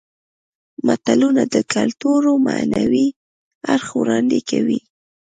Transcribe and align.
متلونه 0.87 1.43
د 1.53 1.55
کولتور 1.71 2.23
معنوي 2.47 3.07
اړخ 3.73 3.87
وړاندې 3.99 4.39
کوي 4.49 4.79